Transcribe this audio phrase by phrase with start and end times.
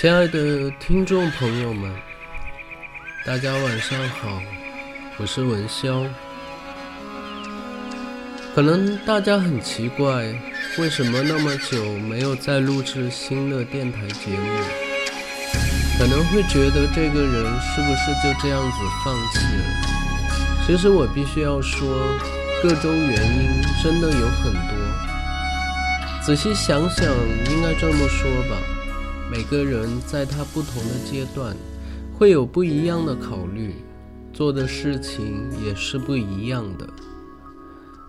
[0.00, 1.92] 亲爱的听众朋友们，
[3.26, 4.40] 大家晚上好，
[5.16, 6.06] 我是文潇。
[8.54, 10.32] 可能大家很奇怪，
[10.78, 14.62] 为什么那么久没有再录制新的电台节目？
[15.98, 20.64] 可能会觉得这个人是不是就这样子放弃了？
[20.64, 21.88] 其实我必须要说，
[22.62, 23.50] 各种原因
[23.82, 26.22] 真的有很多。
[26.22, 27.04] 仔细想想，
[27.50, 28.56] 应该这么说吧。
[29.30, 31.54] 每个人在他不同的阶段，
[32.14, 33.74] 会有不一样的考虑，
[34.32, 36.88] 做的事情也是不一样的。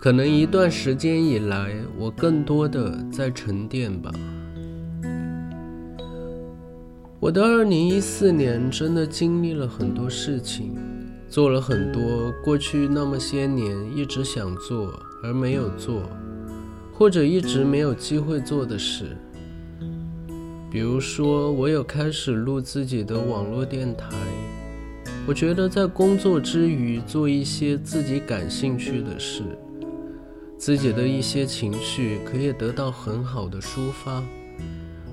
[0.00, 4.10] 可能一段时间以来，我更多的在沉淀吧。
[7.20, 10.76] 我的二零一四年真的经历了很多事情，
[11.28, 14.92] 做了很多过去那么些年一直想做
[15.22, 16.02] 而没有做，
[16.92, 19.16] 或者一直没有机会做的事。
[20.74, 24.08] 比如说，我有开始录自己的网络电台。
[25.24, 29.44] 我觉得在工作之余做一些自己感兴趣的事，
[30.58, 34.20] 自己的一些情绪可以得到很好的抒发，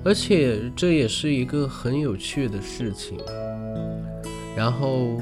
[0.02, 3.16] 而且这也是一个很有趣的事情。
[4.56, 5.16] 然后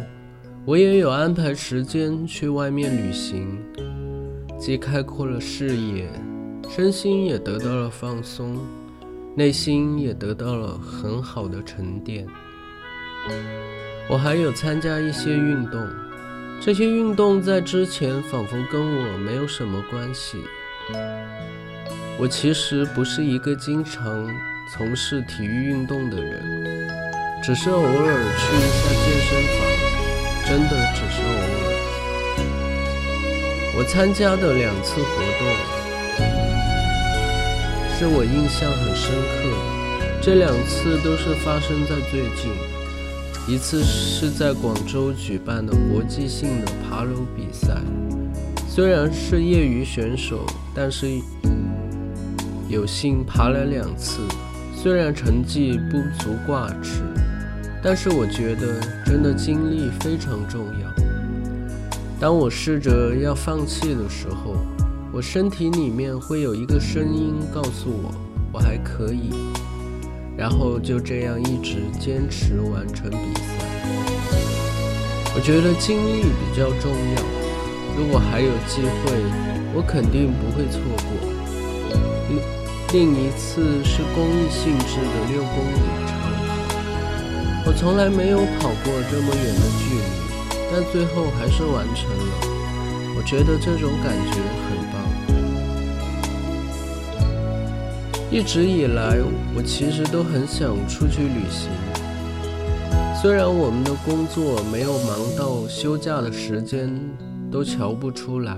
[0.64, 3.58] 我也有安排时间去外面旅行，
[4.58, 6.08] 既开阔了视野，
[6.66, 8.58] 身心也得到了放松。
[9.40, 12.26] 内心也得到了很好的沉淀。
[14.06, 15.80] 我还有参加一些运动，
[16.60, 20.36] 这些运动在之前仿佛跟我没有什么关系。
[22.18, 24.28] 我其实不是一个经常
[24.74, 26.86] 从事体育运动的人，
[27.42, 27.88] 只是偶尔
[28.36, 29.58] 去一下健身房，
[30.44, 31.42] 真的只是偶尔。
[33.78, 35.08] 我参加的两次活
[35.38, 35.79] 动。
[38.00, 42.50] 是我印象很深刻，这两次都是发生在最近。
[43.46, 47.76] 一次是在广州举办的国际性的爬楼比赛，
[48.66, 51.06] 虽然是业余选手，但是
[52.70, 54.22] 有幸爬了两次。
[54.74, 57.02] 虽然成绩不足挂齿，
[57.82, 60.88] 但是我觉得真的经历非常重要。
[62.18, 64.56] 当我试着要放弃的时候。
[65.12, 68.14] 我身体里面会有一个声音告诉我，
[68.52, 69.30] 我还可以，
[70.36, 73.42] 然后就这样一直坚持完成比赛。
[75.34, 77.22] 我觉得经历比较重要，
[77.98, 79.18] 如果还有机会，
[79.74, 81.10] 我肯定不会错过。
[82.28, 82.38] 另
[82.94, 86.22] 另一次是公益性质的六公里长
[87.64, 90.06] 跑，我从来没有跑过这么远的距离，
[90.70, 92.46] 但最后还是完成了。
[93.16, 94.38] 我觉得这种感觉
[98.32, 99.18] 一直以来，
[99.56, 101.68] 我其实都很想出去旅行。
[103.20, 106.88] 虽然我们的工作没有忙到休假的时间
[107.50, 108.56] 都瞧不出来，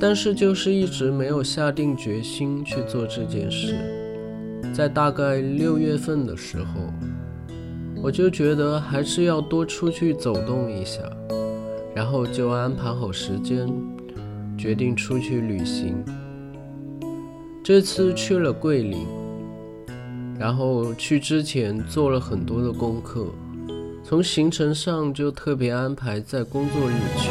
[0.00, 3.76] 但是就是一直没有下定决心去做这件事。
[4.74, 6.92] 在大概六月份的时候，
[8.02, 11.00] 我就觉得还是要多出去走动一下，
[11.94, 13.68] 然后就安排好时间，
[14.58, 16.04] 决定出去旅行。
[17.68, 19.06] 这次去了桂林，
[20.38, 23.26] 然后去之前做了很多的功课，
[24.02, 27.28] 从行程上就特别安排在工作日去，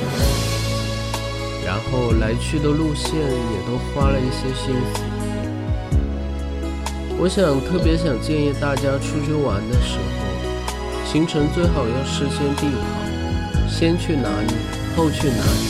[1.66, 5.02] 然后来去的路线也都花了一些心思。
[7.18, 14.54] 我想特别想建议大家出去玩的时候，行程最好要事先定好，先去哪里，
[14.96, 15.66] 后去哪里，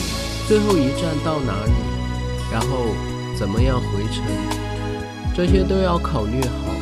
[0.46, 1.72] 最后一站到哪里，
[2.52, 2.94] 然后。
[3.38, 4.57] 怎么样回程？
[5.38, 6.74] 这些都要考虑好，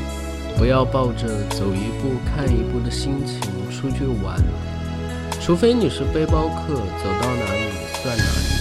[0.57, 3.39] 不要抱着走一步看一步的心情
[3.71, 4.43] 出去玩。
[5.43, 7.61] 除非你是背包客，走到哪里
[8.03, 8.57] 算哪里。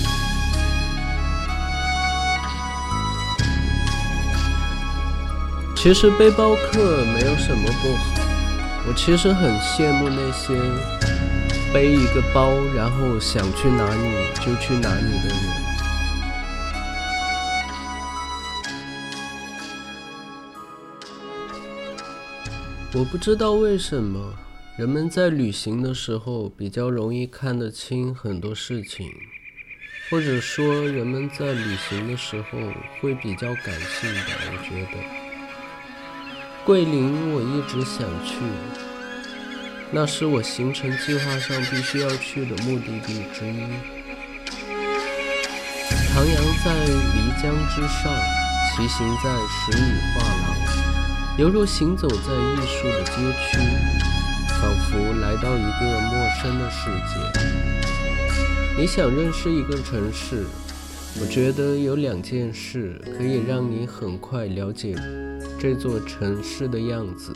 [5.78, 8.22] 其实背包客没有什么不好，
[8.90, 10.60] 我其实很羡慕那些
[11.74, 14.10] 背一个包，然后想去哪里
[14.46, 15.65] 就去哪里的人。
[22.98, 24.34] 我不知道为什么，
[24.78, 29.12] 人们在旅行的时候比较容易看得清很多事情，
[30.10, 32.58] 或者说人们在旅行的时候
[33.02, 34.32] 会比较感性吧。
[34.50, 35.04] 我觉得，
[36.64, 38.38] 桂林我一直想去，
[39.92, 43.60] 那是我行程计划上必须要去的目的地之一。
[46.14, 48.10] 徜徉在漓江之上，
[48.72, 49.84] 骑行在十里
[50.14, 50.35] 画。
[51.38, 53.60] 犹如行走在艺术的街区，
[54.48, 57.20] 仿佛来到一个陌生的世界。
[58.80, 60.46] 你想认识一个城市，
[61.20, 64.96] 我觉得有两件事可以让你很快了解
[65.60, 67.34] 这座城市的样子。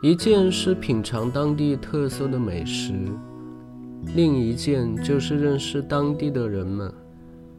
[0.00, 2.92] 一件是品尝当地特色的美食，
[4.14, 6.94] 另一件就是认识当地的人们。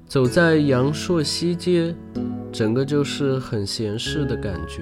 [0.09, 1.95] 走在阳朔西街。
[2.51, 4.81] 整个就是很闲适的感觉。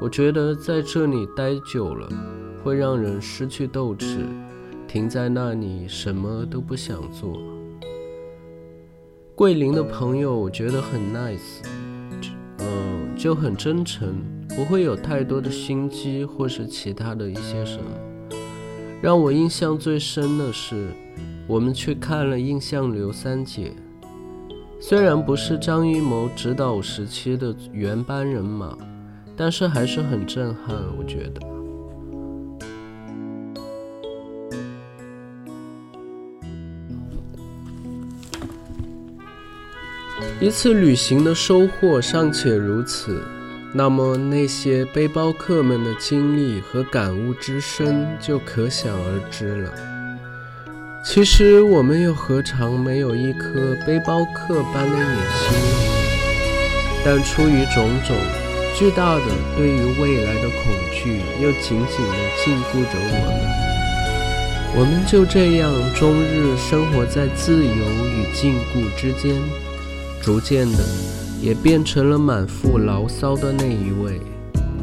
[0.00, 2.08] 我觉得在这里待久了，
[2.64, 4.20] 会让人失去斗志，
[4.88, 7.42] 停在那里什么都不想做。
[9.34, 11.60] 桂林的朋友，我觉得很 nice，
[12.60, 14.14] 嗯，就很真诚，
[14.56, 17.84] 不会有太多的心机或是其他的一些什么。
[19.02, 20.88] 让我印象最深的是，
[21.46, 23.68] 我们去看了《印象刘三姐》。
[24.84, 28.76] 虽然不是张艺谋指导时期的原班人马，
[29.36, 30.74] 但是还是很震撼。
[30.98, 31.40] 我觉得，
[40.40, 43.22] 一次旅行的收获尚且如此，
[43.72, 49.91] 那么那些背包客们的经历和感悟之深就可想而知了。
[51.04, 55.52] 其实我们又何尝没有一颗背包客般的野心？
[57.04, 58.16] 但出于种种
[58.78, 59.24] 巨大的
[59.56, 62.14] 对于未来的恐惧，又紧紧地
[62.44, 64.78] 禁锢着我们。
[64.78, 69.34] 我们就这样终日生活在自由与禁锢之间，
[70.22, 70.78] 逐渐的
[71.42, 74.20] 也变成了满腹牢骚的那一位。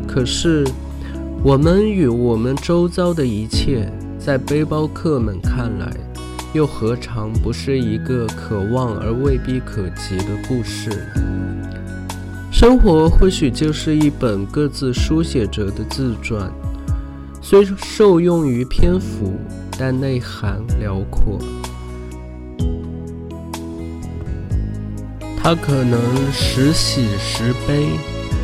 [0.05, 0.65] 可是，
[1.41, 3.89] 我们与我们周遭的一切，
[4.19, 5.89] 在背包客们看来，
[6.53, 10.89] 又何尝不是一个可望而未必可及的故事？
[12.51, 16.51] 生活或许就是一本各自书写着的自传，
[17.41, 19.39] 虽受用于篇幅，
[19.77, 21.39] 但内涵辽阔。
[25.41, 26.01] 它可能
[26.31, 27.91] 时喜时悲，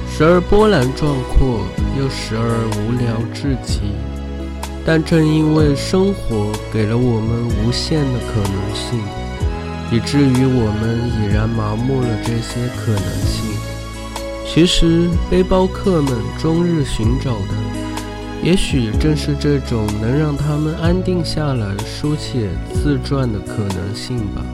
[0.08, 1.60] 时而波澜壮阔，
[2.00, 3.82] 又时而无聊至极。
[4.86, 9.00] 但正因为生活给了我们无限的可能性，
[9.92, 13.44] 以至于我们已然麻木了这些可能性。
[14.46, 17.56] 其实，背包客们终日寻找的，
[18.44, 24.46] 也许正是这种能让他们安定下来书写自传的可能性吧。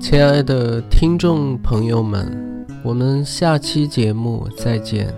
[0.00, 5.14] 亲爱的听众朋友们，我们下期节目再见。